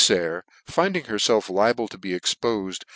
[0.03, 2.85] Sayer finding herfelf liable to be expofed